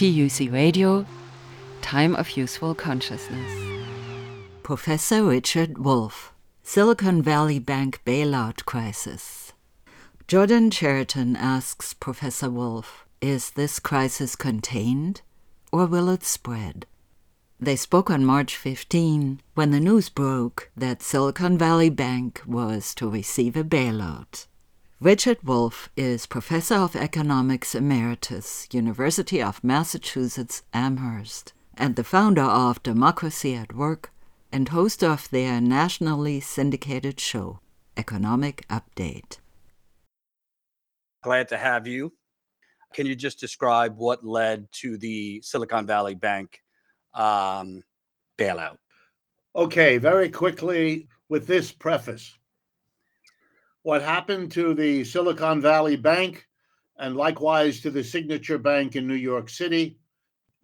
[0.00, 1.04] TUC Radio,
[1.82, 3.52] Time of Useful Consciousness.
[4.62, 6.32] Professor Richard Wolff,
[6.62, 9.52] Silicon Valley Bank Bailout Crisis.
[10.26, 15.20] Jordan Chariton asks Professor Wolff Is this crisis contained
[15.70, 16.86] or will it spread?
[17.60, 23.10] They spoke on March 15 when the news broke that Silicon Valley Bank was to
[23.10, 24.46] receive a bailout.
[25.02, 32.82] Richard Wolff is Professor of Economics Emeritus, University of Massachusetts Amherst, and the founder of
[32.82, 34.12] Democracy at Work
[34.52, 37.60] and host of their nationally syndicated show,
[37.96, 39.38] Economic Update.
[41.22, 42.12] Glad to have you.
[42.92, 46.60] Can you just describe what led to the Silicon Valley Bank
[47.14, 47.82] um,
[48.36, 48.76] bailout?
[49.56, 52.36] Okay, very quickly with this preface
[53.82, 56.46] what happened to the Silicon Valley Bank
[56.98, 59.98] and likewise to the Signature Bank in New York City.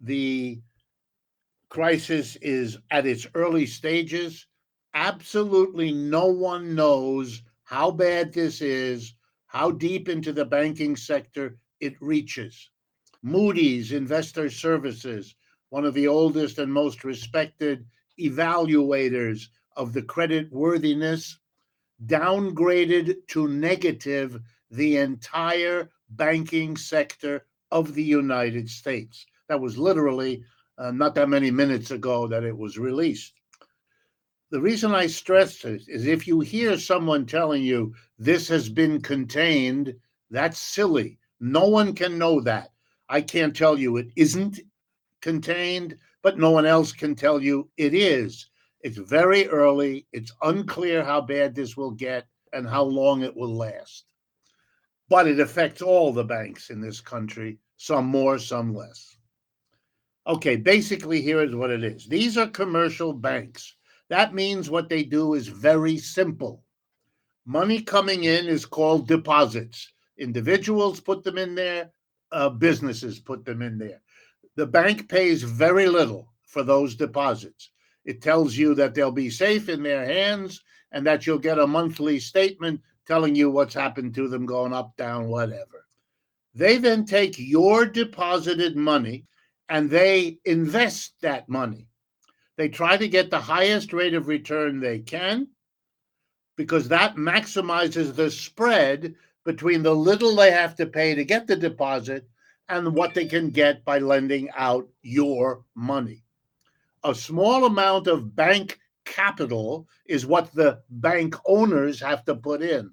[0.01, 0.61] The
[1.69, 4.45] crisis is at its early stages.
[4.93, 9.15] Absolutely no one knows how bad this is,
[9.47, 12.69] how deep into the banking sector it reaches.
[13.23, 15.35] Moody's Investor Services,
[15.69, 17.83] one of the oldest and most respected
[18.19, 21.39] evaluators of the credit worthiness
[22.05, 24.39] downgraded to negative
[24.71, 29.25] the entire banking sector of the United States.
[29.49, 30.43] That was literally
[30.77, 33.33] uh, not that many minutes ago that it was released.
[34.49, 39.01] The reason I stress this is if you hear someone telling you this has been
[39.01, 39.93] contained,
[40.29, 41.19] that's silly.
[41.39, 42.71] No one can know that.
[43.09, 44.59] I can't tell you it isn't
[45.21, 48.49] contained, but no one else can tell you it is.
[48.81, 50.07] It's very early.
[50.13, 54.05] It's unclear how bad this will get and how long it will last.
[55.09, 59.17] But it affects all the banks in this country, some more, some less.
[60.27, 63.75] Okay, basically, here is what it is these are commercial banks.
[64.09, 66.63] That means what they do is very simple.
[67.45, 69.91] Money coming in is called deposits.
[70.17, 71.91] Individuals put them in there,
[72.31, 74.01] uh, businesses put them in there.
[74.55, 77.71] The bank pays very little for those deposits.
[78.07, 80.61] It tells you that they'll be safe in their hands
[80.93, 84.95] and that you'll get a monthly statement telling you what's happened to them going up,
[84.95, 85.85] down, whatever.
[86.55, 89.25] They then take your deposited money
[89.67, 91.89] and they invest that money.
[92.55, 95.49] They try to get the highest rate of return they can
[96.55, 101.57] because that maximizes the spread between the little they have to pay to get the
[101.57, 102.25] deposit
[102.69, 106.23] and what they can get by lending out your money
[107.07, 112.91] a small amount of bank capital is what the bank owners have to put in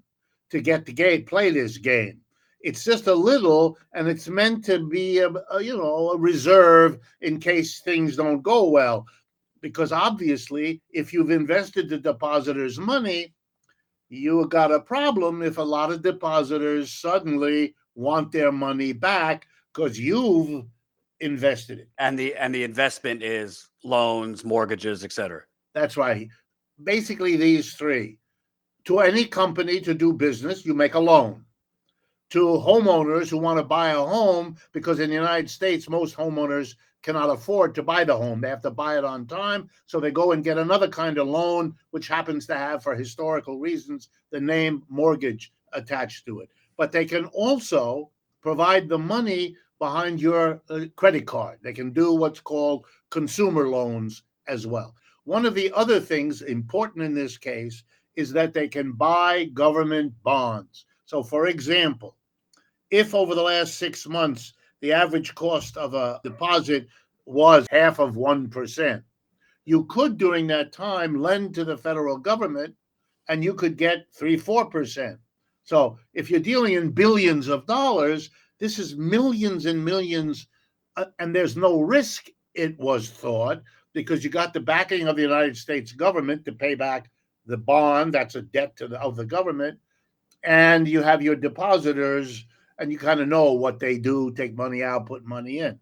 [0.51, 2.21] to get the game, play this game.
[2.61, 6.99] It's just a little, and it's meant to be a, a you know a reserve
[7.21, 9.05] in case things don't go well.
[9.61, 13.35] Because obviously, if you've invested the depositors' money,
[14.09, 19.99] you got a problem if a lot of depositors suddenly want their money back because
[19.99, 20.65] you've
[21.21, 21.89] invested it.
[21.99, 25.43] And the and the investment is loans, mortgages, etc.
[25.75, 26.29] That's right.
[26.83, 28.19] Basically, these three.
[28.87, 31.45] To any company to do business, you make a loan.
[32.31, 36.75] To homeowners who want to buy a home, because in the United States, most homeowners
[37.03, 38.41] cannot afford to buy the home.
[38.41, 39.69] They have to buy it on time.
[39.87, 43.59] So they go and get another kind of loan, which happens to have, for historical
[43.59, 46.51] reasons, the name mortgage attached to it.
[46.77, 51.59] But they can also provide the money behind your uh, credit card.
[51.61, 54.95] They can do what's called consumer loans as well.
[55.25, 57.85] One of the other things important in this case
[58.17, 60.87] is that they can buy government bonds.
[61.05, 62.17] So, for example,
[62.91, 66.89] if over the last six months the average cost of a deposit
[67.27, 69.03] was half of 1%,
[69.67, 72.75] you could during that time lend to the federal government
[73.29, 75.19] and you could get 3 4%.
[75.63, 78.31] So, if you're dealing in billions of dollars,
[78.65, 80.47] this is millions and millions,
[80.97, 83.63] uh, and there's no risk, it was thought,
[83.93, 87.11] because you got the backing of the United States government to pay back
[87.45, 89.79] the bond, that's a debt to the, of the government,
[90.45, 92.47] and you have your depositors,
[92.79, 95.79] and you kind of know what they do take money out, put money in.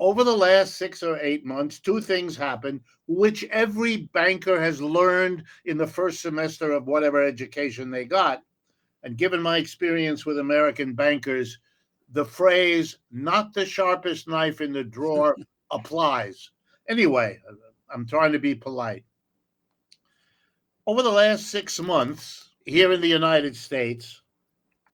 [0.00, 5.44] Over the last six or eight months, two things happened, which every banker has learned
[5.64, 8.42] in the first semester of whatever education they got.
[9.04, 11.56] And given my experience with American bankers,
[12.12, 15.36] the phrase not the sharpest knife in the drawer
[15.70, 16.50] applies.
[16.88, 17.38] Anyway,
[17.92, 19.04] I'm trying to be polite.
[20.86, 24.22] Over the last six months here in the United States,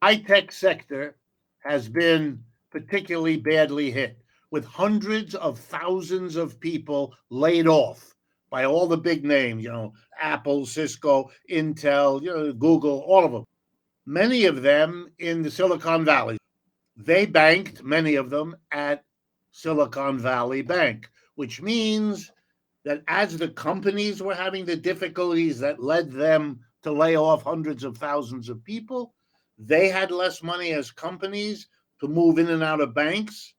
[0.03, 1.17] high tech sector
[1.65, 4.19] has been particularly badly hit
[4.51, 8.15] with hundreds of thousands of people laid off
[8.51, 13.33] by all the big names, you know, Apple, Cisco, Intel, you know, Google, all of
[13.33, 13.45] them.
[14.07, 16.39] Many of them in the Silicon Valley.
[16.97, 19.05] They banked, many of them, at
[19.51, 22.31] Silicon Valley Bank, which means
[22.85, 27.85] that as the companies were having the difficulties that led them to lay off hundreds
[27.85, 29.13] of thousands of people,
[29.59, 31.69] they had less money as companies
[32.01, 33.55] to move in and out of banks.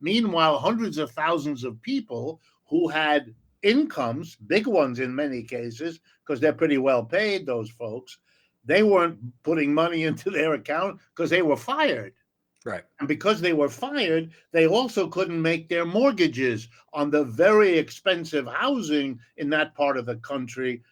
[0.00, 6.40] Meanwhile, hundreds of thousands of people who had incomes, big ones in many cases, because
[6.40, 8.18] they're pretty well paid, those folks,
[8.64, 12.14] they weren't putting money into their account because they were fired.
[12.64, 12.84] Right.
[13.00, 18.46] And because they were fired, they also couldn't make their mortgages on the very expensive
[18.46, 20.82] housing in that part of the country.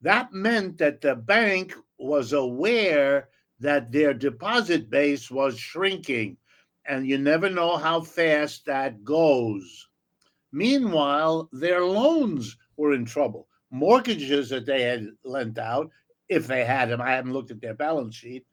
[0.00, 3.28] That meant that the bank was aware
[3.60, 6.38] that their deposit base was shrinking.
[6.86, 9.88] And you never know how fast that goes.
[10.52, 13.48] Meanwhile, their loans were in trouble.
[13.70, 15.90] Mortgages that they had lent out,
[16.28, 18.46] if they had them, I haven't looked at their balance sheet,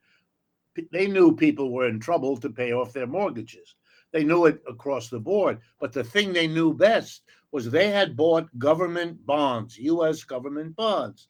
[0.90, 3.74] they knew people were in trouble to pay off their mortgages.
[4.12, 5.60] They knew it across the board.
[5.80, 11.28] But the thing they knew best was they had bought government bonds, US government bonds.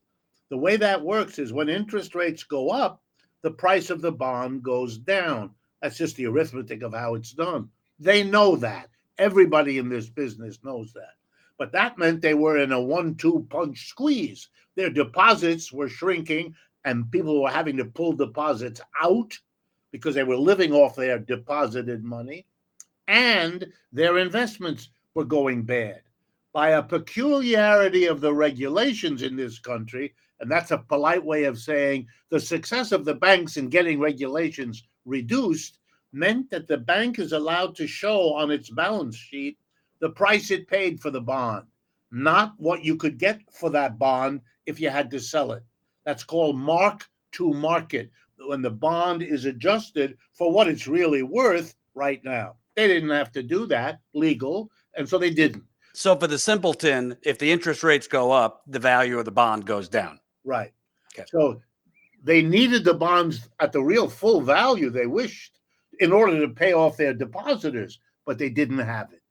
[0.50, 3.02] The way that works is when interest rates go up,
[3.42, 5.50] the price of the bond goes down.
[5.80, 7.68] That's just the arithmetic of how it's done.
[7.98, 8.88] They know that.
[9.18, 11.14] Everybody in this business knows that.
[11.58, 14.48] But that meant they were in a one two punch squeeze.
[14.76, 16.54] Their deposits were shrinking
[16.84, 19.38] and people were having to pull deposits out
[19.90, 22.46] because they were living off their deposited money,
[23.06, 26.00] and their investments were going bad.
[26.52, 31.58] By a peculiarity of the regulations in this country, and that's a polite way of
[31.58, 35.78] saying the success of the banks in getting regulations reduced
[36.12, 39.58] meant that the bank is allowed to show on its balance sheet
[40.00, 41.66] the price it paid for the bond,
[42.10, 45.62] not what you could get for that bond if you had to sell it.
[46.04, 51.74] That's called mark to market when the bond is adjusted for what it's really worth
[51.94, 52.56] right now.
[52.76, 55.64] They didn't have to do that legal, and so they didn't.
[55.94, 59.64] So for the simpleton, if the interest rates go up, the value of the bond
[59.64, 60.18] goes down.
[60.44, 60.72] Right.
[61.14, 61.24] Okay.
[61.30, 61.60] So
[62.24, 65.60] they needed the bonds at the real full value they wished
[66.00, 69.22] in order to pay off their depositors, but they didn't have it.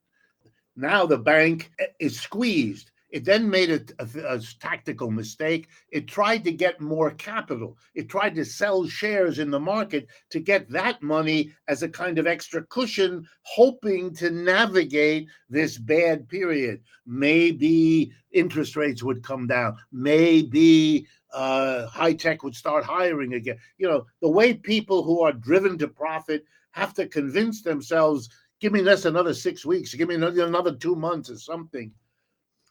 [0.77, 2.91] Now the bank is squeezed.
[3.13, 5.67] It then made a, a, a, tactical mistake.
[5.91, 7.77] It tried to get more capital.
[7.93, 12.17] It tried to sell shares in the market to get that money as a kind
[12.17, 16.81] of extra cushion, hoping to navigate this bad period.
[17.05, 19.77] Maybe interest rates would come down.
[19.91, 23.59] Maybe uh, high tech would start hiring again.
[23.77, 28.27] You know, the way people who are driven to profit have to convince themselves
[28.59, 31.91] give me this another six weeks, give me another, another two months or something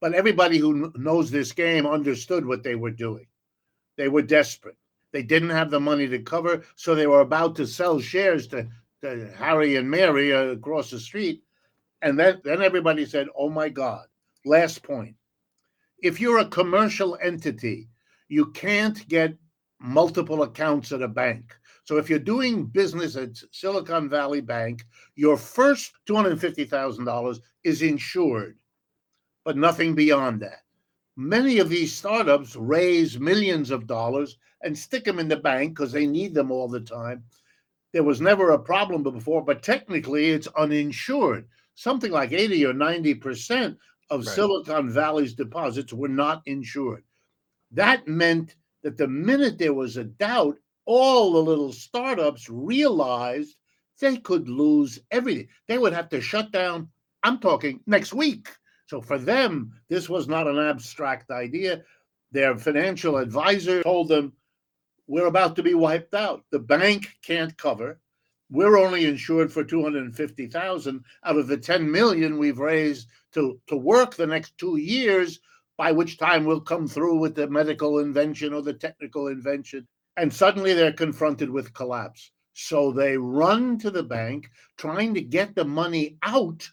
[0.03, 3.25] but everybody who knows this game understood what they were doing.
[3.97, 4.77] They were desperate.
[5.13, 8.67] They didn't have the money to cover, so they were about to sell shares to,
[9.03, 11.45] to Harry and Mary uh, across the street.
[12.03, 14.07] And then, then everybody said, Oh my God.
[14.45, 15.15] Last point.
[15.99, 17.89] If you're a commercial entity,
[18.27, 19.37] you can't get
[19.81, 21.55] multiple accounts at a bank.
[21.85, 24.85] So if you're doing business at Silicon Valley Bank,
[25.15, 28.57] your first $250,000 is insured
[29.45, 30.63] but nothing beyond that.
[31.17, 35.93] Many of these startups raise millions of dollars and stick them in the bank because
[35.93, 37.23] they need them all the time.
[37.93, 41.47] There was never a problem before, but technically it's uninsured.
[41.75, 43.77] Something like 80 or 90%
[44.11, 44.35] of right.
[44.35, 47.05] Silicon Valley's deposits were not insured.
[47.71, 50.57] That meant that the minute there was a doubt,
[50.87, 53.57] all the little startups realized
[54.01, 55.49] they could lose everything.
[55.69, 56.89] They would have to shut down,
[57.23, 58.49] I'm talking next week.
[58.93, 61.83] So for them, this was not an abstract idea.
[62.31, 64.35] Their financial advisor told them,
[65.07, 66.45] We're about to be wiped out.
[66.51, 68.01] The bank can't cover.
[68.51, 74.15] We're only insured for 250,000 out of the 10 million we've raised to, to work
[74.15, 75.41] the next two years,
[75.79, 79.89] by which time we'll come through with the medical invention or the technical invention.
[80.19, 82.31] And suddenly they're confronted with collapse.
[82.53, 86.71] So they run to the bank trying to get the money out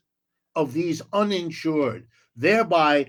[0.55, 3.07] of these uninsured, thereby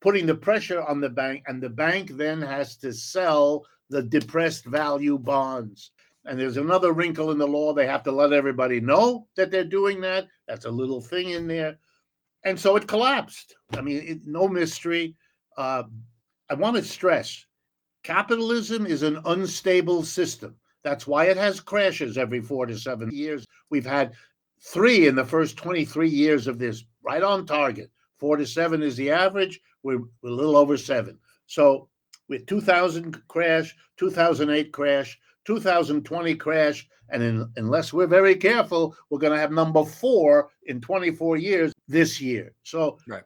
[0.00, 4.64] putting the pressure on the bank, and the bank then has to sell the depressed
[4.64, 5.90] value bonds.
[6.24, 7.72] And there's another wrinkle in the law.
[7.72, 10.28] They have to let everybody know that they're doing that.
[10.46, 11.78] That's a little thing in there.
[12.44, 13.56] And so it collapsed.
[13.76, 15.16] I mean, it, no mystery.
[15.56, 15.84] Uh,
[16.48, 17.44] I want to stress
[18.02, 20.56] capitalism is an unstable system.
[20.82, 23.46] That's why it has crashes every four to seven years.
[23.70, 24.14] We've had
[24.60, 27.90] three in the first 23 years of this, right on target.
[28.18, 29.60] Four to seven is the average.
[29.82, 31.18] We're, we're a little over seven.
[31.46, 31.88] So
[32.28, 39.32] with 2000 crash, 2008 crash, 2020 crash, and in, unless we're very careful, we're going
[39.32, 42.52] to have number four in 24 years this year.
[42.62, 43.24] So Right.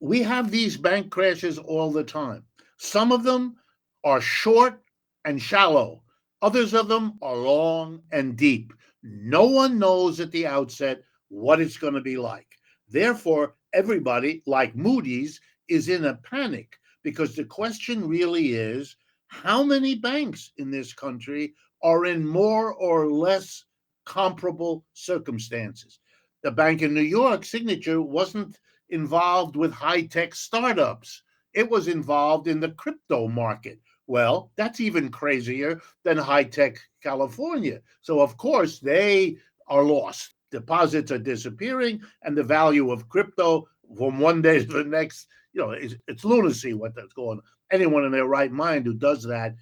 [0.00, 2.44] we have these bank crashes all the time.
[2.78, 3.56] Some of them
[4.04, 4.82] are short
[5.24, 6.02] and shallow.
[6.42, 8.72] Others of them are long and deep.
[9.08, 12.58] No one knows at the outset what it's going to be like.
[12.88, 18.96] Therefore, everybody, like Moody's, is in a panic because the question really is
[19.28, 23.64] how many banks in this country are in more or less
[24.04, 26.00] comparable circumstances?
[26.42, 28.58] The bank in New York, Signature, wasn't
[28.90, 31.22] involved with high tech startups,
[31.54, 33.80] it was involved in the crypto market.
[34.06, 37.80] Well, that's even crazier than high tech California.
[38.02, 40.34] So, of course, they are lost.
[40.50, 45.60] Deposits are disappearing, and the value of crypto from one day to the next, you
[45.60, 47.42] know, it's, it's lunacy what that's going on.
[47.72, 49.56] Anyone in their right mind who does that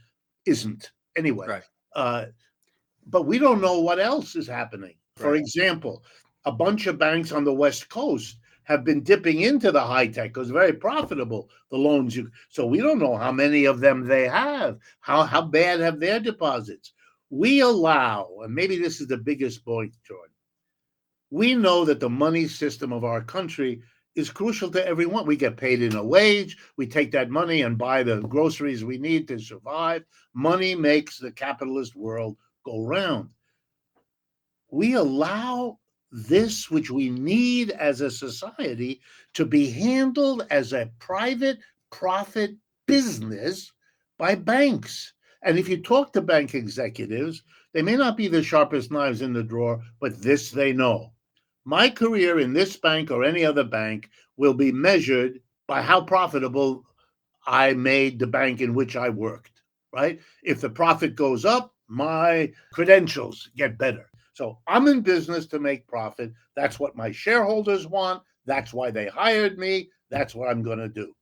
[0.44, 1.46] isn't anyway.
[1.46, 1.62] Right.
[1.94, 2.26] Uh,
[3.06, 4.94] but we don't know what else is happening.
[5.16, 5.40] For Right.
[5.40, 6.04] example,
[6.44, 10.32] a bunch of banks on the West Coast have been dipping into the high tech
[10.32, 14.26] because very profitable the loans you so we don't know how many of them they
[14.28, 14.78] have.
[15.00, 16.92] How how bad have their deposits?
[17.30, 20.34] We allow and maybe this is the biggest point jordan
[21.30, 23.82] we know that the money system of our country
[24.14, 25.26] is crucial to everyone.
[25.26, 28.98] We get paid in a wage we take that money and buy the groceries we
[28.98, 30.04] need to survive.
[30.32, 33.30] Money makes the capitalist world go round.
[34.70, 35.78] We allow
[36.14, 39.00] this which we need as a society
[39.32, 41.58] to be handled as a private
[41.90, 42.52] profit
[42.86, 43.72] business
[44.16, 45.12] by banks.
[45.42, 47.42] And if you talk to bank executives,
[47.72, 51.12] they may not be the sharpest knives in the drawer, but this they know.
[51.64, 56.84] My career in this bank or any other bank will be measured by how profitable
[57.44, 60.20] I made the bank in which I worked, right?
[60.44, 64.08] If the profit goes up, my credentials get better.
[64.34, 66.32] So I'm in business to make profit.
[66.56, 68.22] That's what my shareholders want.
[68.46, 69.88] That's why they hired me.
[70.10, 71.14] That's what I'm going to do.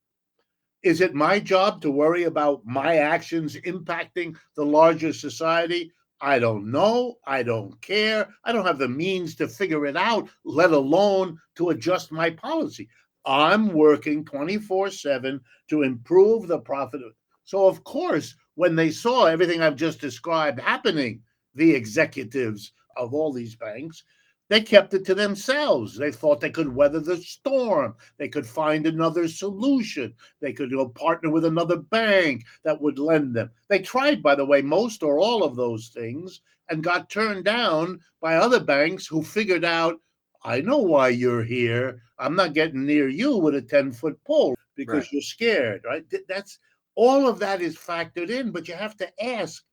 [0.83, 5.93] Is it my job to worry about my actions impacting the larger society?
[6.23, 7.17] I don't know.
[7.27, 8.29] I don't care.
[8.45, 12.89] I don't have the means to figure it out, let alone to adjust my policy.
[13.27, 17.03] I'm working 24 7 to improve the profit.
[17.45, 21.21] So, of course, when they saw everything I've just described happening,
[21.55, 24.05] the executives of all these banks,
[24.49, 25.97] they kept it to themselves.
[25.97, 27.95] They thought they could weather the storm.
[28.19, 30.15] They could find another solution.
[30.41, 33.51] They could you know, partner with another bank that would lend them.
[33.69, 38.01] They tried, by the way, most or all of those things and got turned down
[38.21, 40.01] by other banks who figured out,
[40.45, 42.03] I know why you're here.
[42.19, 45.13] I'm not getting near you with a 10 foot pole because Right.
[45.13, 46.05] you're scared, right?
[46.29, 46.59] That's
[46.95, 49.65] all of that is factored in, but you have to ask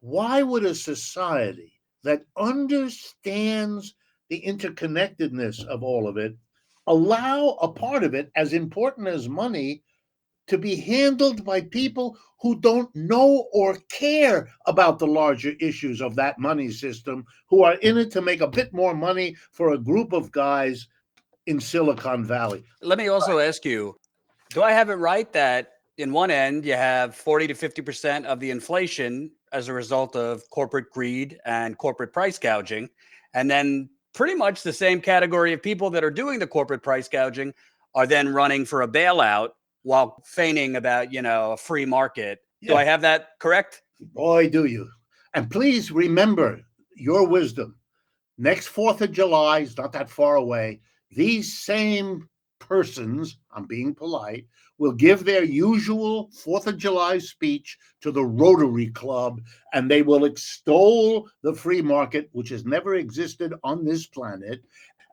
[0.00, 3.94] why would a society that understands
[4.30, 6.36] the interconnectedness of all of it
[6.86, 9.82] allow a part of it as important as money
[10.46, 16.14] to be handled by people who don't know or care about the larger issues of
[16.14, 19.78] that money system who are in it to make a bit more money for a
[19.78, 20.88] group of guys
[21.46, 22.64] in Silicon Valley.
[22.80, 23.96] Let me also ask you
[24.50, 28.40] do I have it right that in one end you have 40 to 50% of
[28.40, 32.88] the inflation as a result of corporate greed and corporate price gouging?
[33.34, 37.08] And then pretty much the same category of people that are doing the corporate price
[37.08, 37.54] gouging
[37.94, 39.50] are then running for a bailout
[39.82, 42.40] while feigning about, you know, a free market.
[42.62, 43.82] Do I have that correct?
[44.00, 44.88] Oh, Boy, do you.
[45.34, 46.60] And please remember
[46.96, 47.76] your wisdom.
[48.36, 50.80] Next 4th of July is not that far away.
[51.10, 52.28] These same
[52.58, 54.46] persons, I'm being polite,
[54.78, 59.40] will give their usual 4th of July speech to the Rotary Club
[59.74, 64.62] and they will extol the free market, which has never existed on this planet.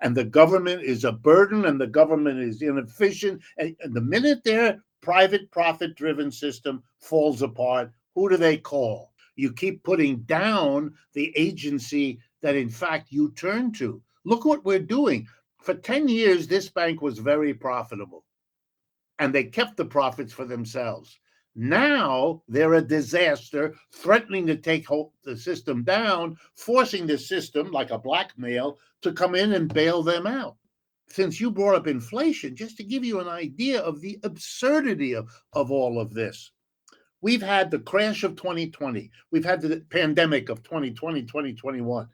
[0.02, 3.42] And the government is a burden and the government is inefficient.
[3.58, 9.12] And, and the minute their private profit driven system falls apart, who do they call?
[9.36, 14.02] You keep putting down the agency that, in fact, you turn to.
[14.24, 15.28] Look what we're doing.
[15.62, 18.25] For 10 years, this bank was very profitable
[19.20, 21.20] and they kept the profits for themselves.
[21.56, 24.88] Now they're a disaster, threatening to take
[25.24, 30.28] the system down, forcing the system, like a blackmail, to come in and bail them
[30.28, 30.58] out.
[31.08, 35.30] Since you brought up inflation, just to give you an idea of the absurdity of,
[35.54, 36.52] of all of this,
[37.22, 42.10] we've had the crash of 2020, we've had the pandemic of 2020, 2021.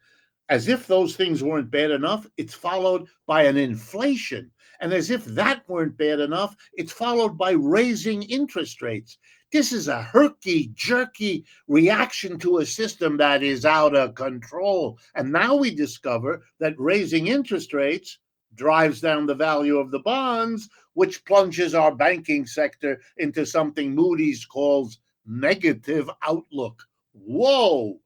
[0.51, 4.51] As if those things weren't bad enough, it's followed by an inflation.
[4.81, 9.17] And as if that weren't bad enough, it's followed by raising interest rates.
[9.53, 14.99] This is a herky jerky reaction to a system that is out of control.
[15.15, 18.19] And now we discover that raising interest rates
[18.53, 24.45] drives down the value of the bonds, which plunges our banking sector into something Moody's
[24.45, 26.83] calls negative outlook.
[27.13, 28.00] Whoa,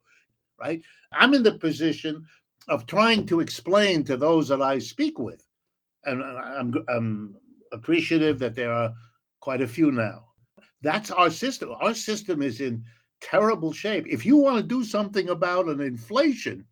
[0.59, 0.81] right?
[1.11, 2.25] I'm in the position
[2.67, 5.45] of trying to explain to those that I speak with,
[6.05, 7.35] and I'm, I'm
[7.71, 8.93] appreciative that there are
[9.39, 10.25] quite a few now.
[10.81, 11.71] That's our system.
[11.79, 12.83] Our system is in
[13.21, 14.05] terrible shape.
[14.07, 16.65] If you want to do something about an inflation,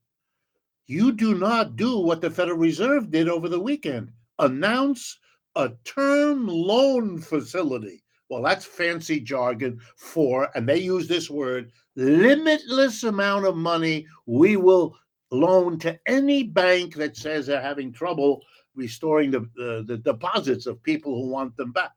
[0.88, 5.18] you do not do what the Federal Reserve did over the weekend announce
[5.56, 8.03] a term loan facility.
[8.34, 14.58] Well, that's fancy jargon for, and they use this word, limitless amount of money we
[14.58, 14.98] will
[15.30, 18.42] loan to any bank that says they're having trouble
[18.74, 21.92] restoring the, the, the deposits of people who want them back.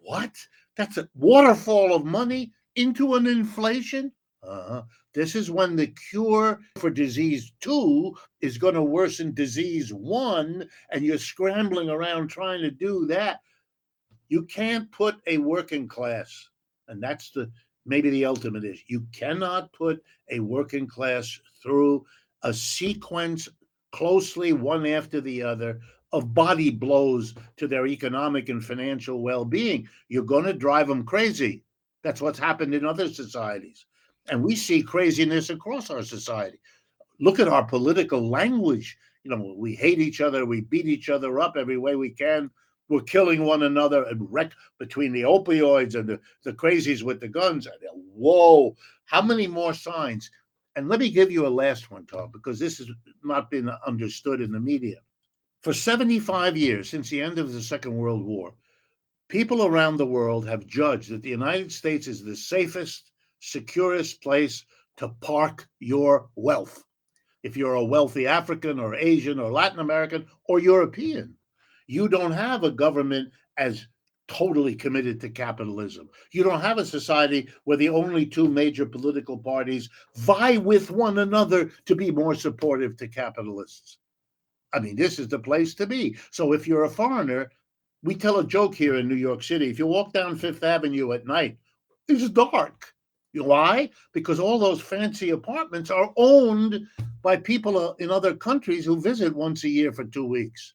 [0.00, 0.34] What?
[0.76, 4.10] That's a waterfall of money into an inflation?
[4.42, 4.82] Uh-huh.
[5.14, 11.04] This is when the cure for disease two is going to worsen disease one, and
[11.04, 13.40] you're scrambling around trying to do that.
[14.28, 16.48] You can't put a working class,
[16.88, 17.50] and that's the
[17.86, 22.04] maybe the ultimate is you cannot put a working class through
[22.42, 23.48] a sequence
[23.92, 25.80] closely one after the other
[26.12, 29.88] of body blows to their economic and financial well-being.
[30.08, 31.62] You're going to drive them crazy.
[32.02, 33.86] That's what's happened in other societies.
[34.30, 36.58] And we see craziness across our society.
[37.20, 38.96] Look at our political language.
[39.24, 42.50] You know we hate each other we beat each other up every way we can
[42.88, 47.28] we're killing one another and wreck between the opioids and the, the crazies with the
[47.28, 47.68] guns.
[48.14, 48.76] Whoa
[49.08, 50.30] how many more signs?
[50.76, 52.90] And let me give you a last one tom because this has
[53.24, 54.98] not been understood in the media.
[55.62, 58.52] For 75 years since the end of the second world war
[59.28, 63.10] people around the world have judged that the united states is the safest
[63.40, 64.64] securest place
[64.98, 66.84] to park your wealth.
[67.42, 71.37] If you're a wealthy African or Asian or Latin American or European,
[71.88, 73.88] you don't have a government as
[74.28, 76.08] totally committed to capitalism.
[76.32, 81.18] You don't have a society where the only two major political parties vie with one
[81.18, 83.98] another to be more supportive to capitalists.
[84.74, 86.16] I mean, this is the place to be.
[86.30, 87.50] So if you're a foreigner,
[88.02, 89.70] we tell a joke here in New York City.
[89.70, 91.56] If you walk down Fifth Avenue at night,
[92.06, 92.92] it's dark.
[93.34, 93.90] Why?
[94.12, 96.86] Because all those fancy apartments are owned
[97.22, 100.74] by people uh, in other countries who visit once a year for two weeks.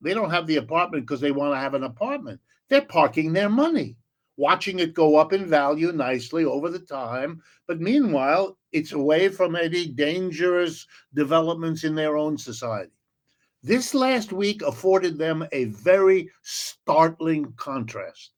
[0.00, 2.40] They don't have the apartment because they want to have an apartment.
[2.68, 3.96] They're parking their money,
[4.36, 7.42] watching it go up in value nicely over the time.
[7.66, 12.92] But meanwhile, it's away from any dangerous developments in their own society.
[13.62, 18.30] This last week afforded them a very startling contrast.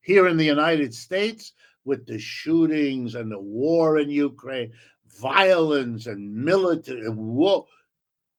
[0.00, 1.52] Here in the United States,
[1.84, 4.72] with the shootings and the war in Ukraine,
[5.20, 7.66] violence and military war.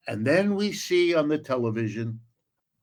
[0.07, 2.19] And then we see on the television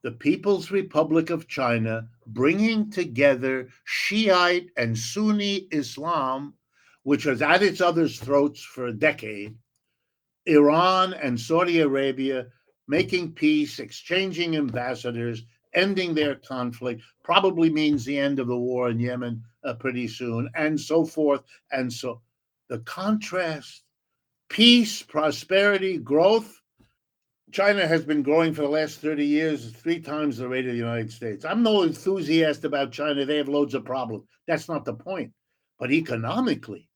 [0.02, 6.54] the People's Republic of China bringing together Shiite and Sunni Islam,
[7.04, 9.56] which was at its other's throats for a decade,
[10.46, 12.46] Iran and Saudi Arabia
[12.88, 18.98] making peace, exchanging ambassadors, ending their conflict, probably means the end of the war in
[18.98, 21.42] Yemen uh, pretty soon, and so forth.
[21.70, 22.20] And so
[22.68, 23.84] the contrast,
[24.48, 26.60] peace, prosperity, growth.
[27.52, 30.78] China has been growing for the last 30 years, three times the rate of the
[30.78, 31.44] United States.
[31.44, 33.24] I'm no enthusiast about China.
[33.24, 34.24] They have loads of problems.
[34.46, 35.32] That's not the point.
[35.78, 36.88] But economically,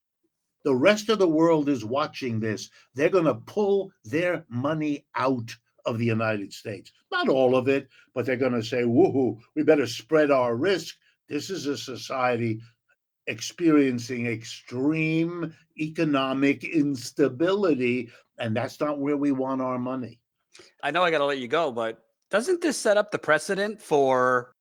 [0.64, 2.70] the rest of the world is watching this.
[2.94, 6.90] They're going to pull their money out of the United States.
[7.12, 10.96] Not all of it, but they're going to say, woohoo, we better spread our risk
[11.28, 12.60] this is a society
[13.26, 20.20] experiencing extreme economic instability, and that's not where we want our money.
[20.82, 21.98] I know I got to let you go, but
[22.30, 24.54] doesn't this set up the precedent for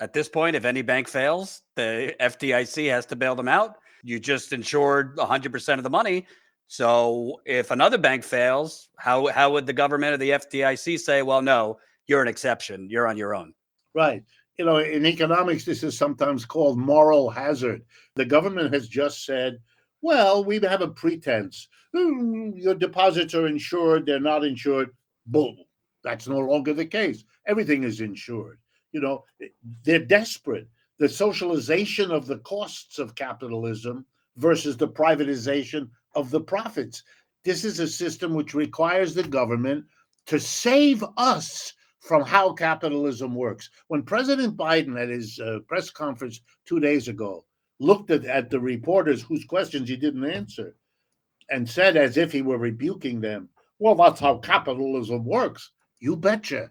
[0.00, 3.76] at this point, if any bank fails, the FDIC has to bail them out?
[4.02, 6.26] You just insured 100% of the money.
[6.66, 11.42] So if another bank fails, how, how would the government or the FDIC say, well,
[11.42, 13.52] no, you're an exception, you're on your own?
[13.94, 14.24] Right
[14.58, 17.82] you know, in economics, this is sometimes called moral hazard.
[18.16, 19.58] The government has just said,
[20.02, 21.68] well, we have a pretense.
[21.94, 24.90] Mm, your deposits are insured, they're not insured.
[25.26, 25.66] Bull.
[26.04, 27.24] That's no longer the case.
[27.46, 28.58] Everything is insured.
[28.92, 29.24] You know,
[29.84, 30.68] they're desperate.
[30.98, 34.04] The socialization of the costs of capitalism
[34.36, 37.02] versus the privatization of the profits.
[37.44, 39.84] This is a system which requires the government
[40.26, 43.70] to save us from how capitalism works.
[43.88, 47.44] When President Biden, at his uh, press conference two days ago,
[47.78, 50.76] looked at, at the reporters whose questions he didn't answer
[51.50, 53.48] and said, as if he were rebuking them,
[53.82, 55.72] Well, that's how capitalism works.
[55.98, 56.70] You betcha.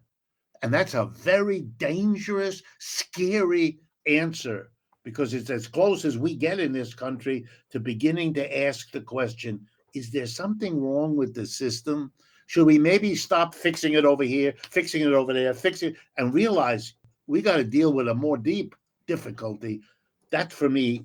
[0.61, 4.71] And that's a very dangerous, scary answer
[5.03, 9.01] because it's as close as we get in this country to beginning to ask the
[9.01, 9.59] question
[9.93, 12.13] is there something wrong with the system?
[12.47, 16.33] Should we maybe stop fixing it over here, fixing it over there, fixing it, and
[16.33, 16.93] realize
[17.27, 18.73] we got to deal with a more deep
[19.05, 19.81] difficulty?
[20.29, 21.03] That for me,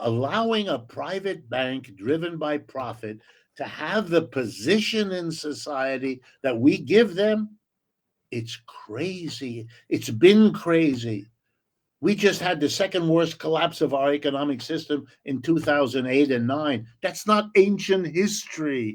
[0.00, 3.20] allowing a private bank driven by profit
[3.56, 7.56] to have the position in society that we give them,
[8.30, 9.68] it's crazy.
[9.88, 11.26] It's been crazy.
[12.00, 16.86] We just had the second worst collapse of our economic system in 2008 and 9.
[17.02, 18.92] That's not ancient history.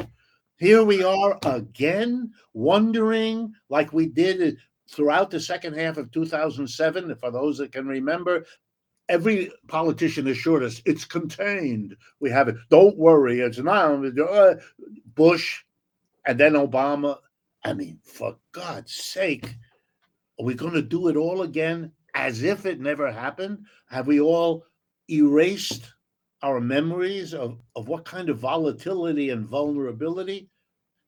[0.57, 4.57] Here we are again, wondering, like we did
[4.91, 7.15] throughout the second half of 2007.
[7.15, 8.45] For those that can remember,
[9.09, 11.97] every politician assured us it's contained.
[12.21, 12.55] We have it.
[12.69, 13.41] Don't worry.
[13.41, 14.05] It's not.
[14.17, 14.55] Uh,
[15.15, 15.63] Bush
[16.25, 17.17] and then Obama.
[17.65, 19.53] I mean, for God's sake,
[20.39, 21.91] are we going to do it all again?
[22.15, 23.65] as if it never happened?
[23.89, 24.65] Have we all
[25.09, 25.93] erased
[26.41, 30.49] our memories of, of what kind of volatility and vulnerability?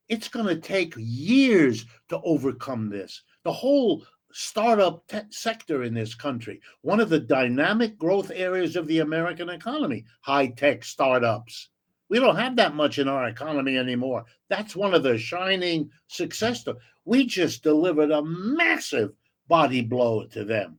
[0.10, 3.24] It's going to take years to overcome this.
[3.44, 9.00] The whole startup sector in this country, one of the dynamic growth areas of the
[9.00, 11.70] American economy, high tech startups.
[12.10, 14.26] We don't have that much in our economy anymore.
[14.50, 16.82] That's one of the shining success stories.
[17.06, 19.12] We just delivered a massive
[19.48, 20.78] body blow to them.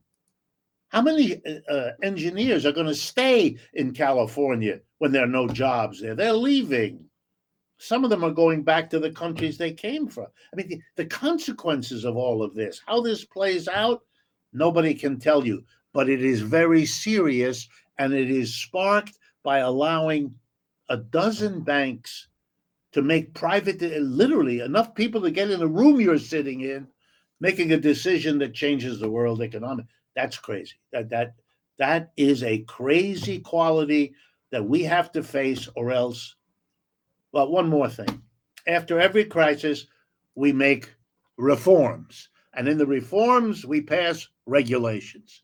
[0.89, 5.47] How many uh, uh, engineers are going to stay in California when there are no
[5.47, 6.13] jobs there?
[6.13, 7.05] They're leaving.
[7.83, 10.27] Some of them are going back to the countries they came from.
[10.53, 14.03] I mean, the, the consequences of all of this, how this plays out,
[14.53, 17.67] nobody can tell you, but it is very serious
[17.97, 20.33] and it is sparked by allowing
[20.87, 22.29] a dozen banks
[22.93, 26.87] to make private, literally enough people to get in the room you're sitting in,
[27.41, 29.87] making a decision that changes the world economic.
[30.15, 30.75] That's crazy.
[30.93, 31.33] That that
[31.79, 34.13] that is a crazy quality
[34.51, 36.35] that we have to face, or else.
[37.33, 38.21] Well, one more thing.
[38.67, 39.87] After every crisis,
[40.35, 40.93] we make
[41.37, 45.41] reforms, and in the reforms, we pass regulations.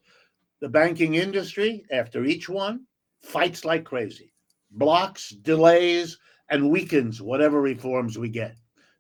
[0.62, 2.86] The banking industry, after each one,
[3.22, 4.34] fights like crazy,
[4.72, 8.56] blocks, delays, and weakens whatever reforms we get.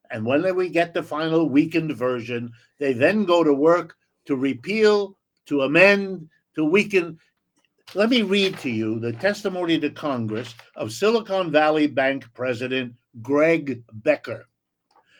[0.10, 5.15] And when we get the final weakened version, they then go to work to repeal
[5.45, 7.19] to amend, to weaken.
[7.95, 13.84] Let me read to you the testimony to Congress of Silicon Valley Bank President Greg
[13.91, 14.47] Becker.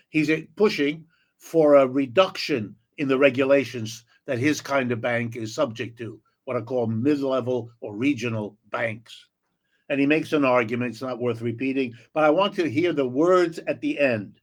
[0.10, 1.05] He's pushing
[1.38, 6.58] for a reduction in the regulations that his kind of bank is subject to, what
[6.58, 9.25] are called mid level or regional banks.
[9.89, 13.08] And he makes an argument, it's not worth repeating, but I want to hear the
[13.08, 14.39] words at the end.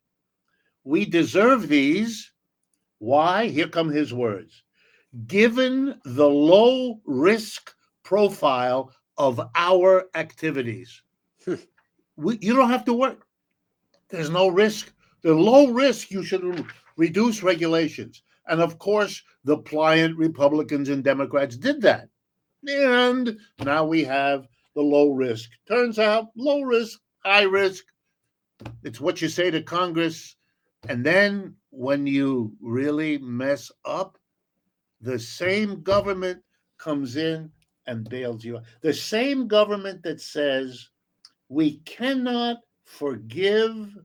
[0.82, 2.32] We deserve these.
[2.98, 3.46] Why?
[3.46, 4.64] Here come his words
[5.26, 7.75] given the low risk
[8.06, 11.02] profile of our activities.
[11.44, 11.54] Hmm.
[12.16, 13.26] we, you don't have to work.
[14.08, 14.92] There's no risk.
[15.22, 16.64] The low risk, you should
[16.96, 18.22] reduce regulations.
[18.46, 22.08] And of course, the pliant Republicans and Democrats did that.
[22.68, 25.50] And now we have the low risk.
[25.66, 27.84] Turns out, low risk, high risk.
[28.84, 30.36] It's what you say to Congress.
[30.88, 34.16] And then when you really mess up,
[35.00, 36.40] the same government
[36.78, 37.50] comes in
[37.86, 38.64] and bails you out.
[38.80, 40.88] The same government that says
[41.48, 43.96] we cannot forgive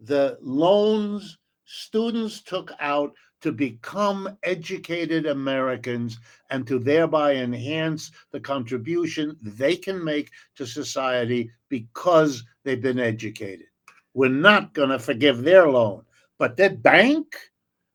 [0.00, 6.18] the loans students took out to become educated Americans
[6.50, 13.66] and to thereby enhance the contribution they can make to society because they've been educated.
[14.14, 16.02] We're not going to forgive their loan.
[16.38, 17.36] But that bank,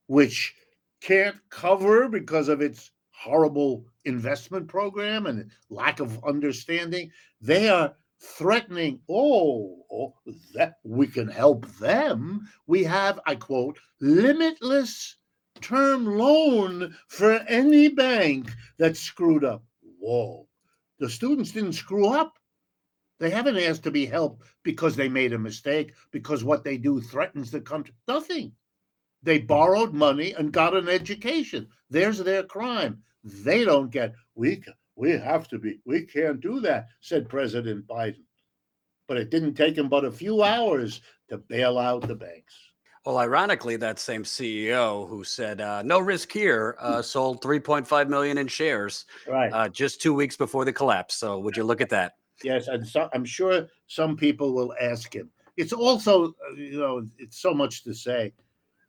[0.06, 0.54] which
[1.00, 2.90] can't cover because of its
[3.26, 7.10] horrible investment program and lack of understanding.
[7.40, 10.14] They are threatening, oh, oh,
[10.54, 12.48] that we can help them.
[12.66, 15.16] We have, I quote, limitless
[15.60, 19.64] term loan for any bank that screwed up.
[19.98, 20.46] Whoa.
[20.98, 22.38] The students didn't screw up.
[23.18, 27.00] They haven't asked to be helped because they made a mistake, because what they do
[27.00, 27.94] threatens the country.
[28.06, 28.52] Nothing.
[29.22, 31.68] They borrowed money and got an education.
[31.90, 33.02] There's their crime.
[33.26, 34.62] They don't get, we,
[34.94, 38.22] we have to be, we can't do that, said President Biden.
[39.08, 42.54] But it didn't take him but a few hours to bail out the banks.
[43.04, 48.38] Well, ironically, that same CEO who said uh, no risk here uh, sold 3.5 million
[48.38, 49.52] in shares Right.
[49.52, 51.16] uh, just two weeks before the collapse.
[51.16, 52.14] So, would you look at that?
[52.44, 55.30] Yes, and so, I'm sure some people will ask him.
[55.56, 58.32] It's also, uh, you know, it's so much to say.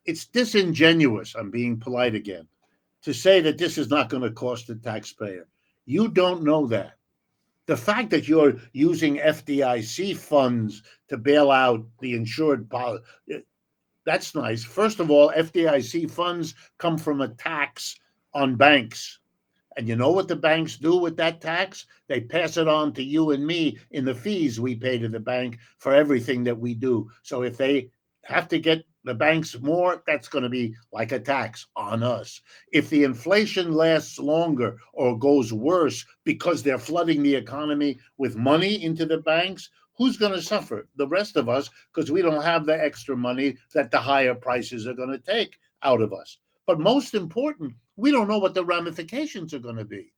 [0.04, 1.34] It's disingenuous.
[1.34, 2.46] I'm being polite again
[3.02, 5.46] to say that this is not going to cost the taxpayer.
[5.86, 6.92] You don't know that.
[7.66, 13.00] The fact that you're using FDIC funds to bail out the insured, pol-
[14.06, 14.64] that's nice.
[14.64, 17.94] First of all, FDIC funds come from a tax
[18.32, 19.18] on banks.
[19.76, 21.86] And you know what the banks do with that tax?
[22.08, 25.20] They pass it on to you and me in the fees we pay to the
[25.20, 27.10] bank for everything that we do.
[27.22, 27.90] So if they
[28.24, 32.40] have to get the banks more, that's going to be like a tax on us.
[32.72, 38.84] If the inflation lasts longer or goes worse because they're flooding the economy with money
[38.84, 40.86] into the banks, who's going to suffer?
[40.96, 44.86] The rest of us, because we don't have the extra money that the higher prices
[44.86, 46.38] are going to take out of us.
[46.66, 50.12] But most important, we don't know what the ramifications are going to be.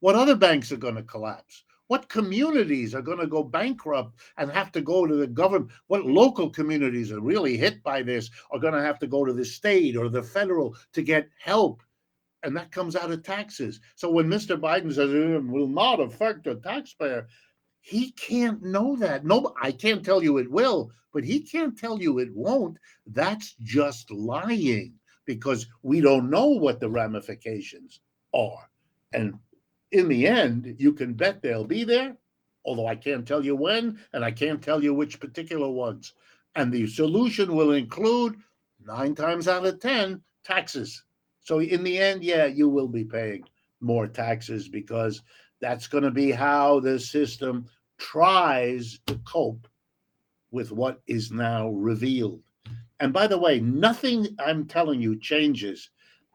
[0.00, 1.64] What other banks are going to collapse?
[1.88, 5.70] What communities are going to go bankrupt and have to go to the government?
[5.88, 9.32] What local communities are really hit by this are going to have to go to
[9.32, 11.82] the state or the federal to get help?
[12.42, 13.80] And that comes out of taxes.
[13.96, 14.58] So when Mr.
[14.58, 17.26] Biden says it will not affect the taxpayer,
[17.80, 19.26] he can't know that.
[19.26, 22.78] No, I can't tell you it will, but he can't tell you it won't.
[23.06, 24.94] That's just lying
[25.26, 28.00] because we don't know what the ramifications
[28.34, 28.70] are.
[29.12, 29.38] And
[29.94, 32.16] in the end, you can bet they'll be there,
[32.64, 36.14] although I can't tell you when and I can't tell you which particular ones.
[36.56, 38.34] And the solution will include
[38.84, 41.04] nine times out of 10 taxes.
[41.40, 43.44] So in the end, yeah, you will be paying
[43.80, 45.22] more taxes because
[45.60, 47.66] that's going to be how the system
[47.98, 49.68] tries to cope
[50.50, 52.42] with what is now revealed.
[52.98, 55.90] And by the way, nothing I'm telling you changes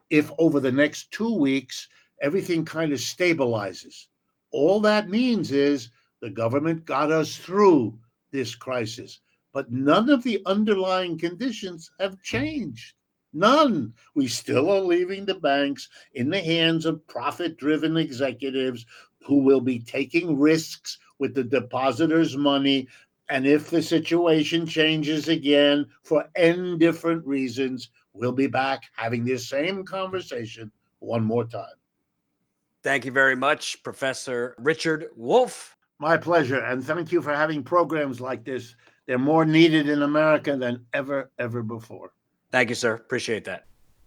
[0.10, 1.90] if over the next two weeks
[2.22, 4.08] everything kind of stabilizes.
[4.52, 5.90] All that means is
[6.22, 7.98] the government got us through
[8.32, 9.20] this crisis,
[9.54, 12.94] but none of the underlying conditions have changed.
[13.32, 13.94] None.
[14.16, 18.86] We still are leaving the banks in the hands of profit driven executives
[19.22, 22.88] who will be taking risks with the depositors' money.
[23.30, 29.48] And if the situation changes again for N different reasons, we'll be back having this
[29.48, 31.79] same conversation one more time.
[32.84, 35.76] Thank you very much, Professor Richard Wolff.
[36.00, 36.60] My pleasure.
[36.60, 38.76] And thank you for having programs like this.
[39.06, 42.14] They're more needed in America than ever, ever before.
[42.52, 42.94] Thank you, sir.
[42.94, 43.66] Appreciate that.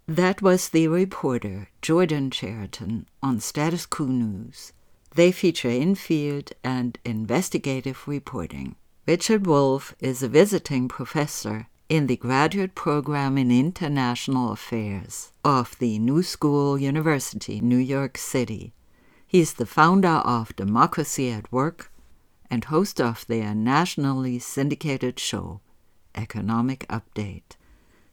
[0.09, 4.73] That was the reporter, Jordan Chariton, on Status Coup News.
[5.15, 8.77] They feature in-field and investigative reporting.
[9.07, 15.99] Richard Wolff is a visiting professor in the graduate program in international affairs of the
[15.99, 18.73] New School University, New York City.
[19.27, 21.93] He is the founder of Democracy at Work
[22.51, 25.61] and host of their nationally syndicated show,
[26.15, 27.57] Economic Update.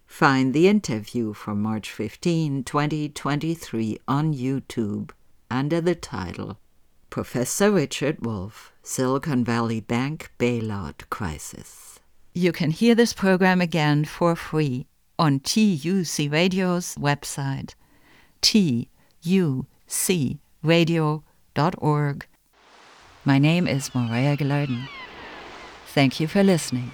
[0.05, 5.11] Find the interview from March 15, 2023 on YouTube
[5.49, 6.59] under the title
[7.09, 11.88] Professor Richard Wolff, Silicon Valley Bank Bailout Crisis.
[12.33, 14.85] You can hear this program again for free
[15.17, 17.73] on TUC Radio's website,
[18.41, 19.65] tucradio.org.
[23.25, 24.87] My name is Maria Gilardin.
[25.87, 26.91] Thank you for listening.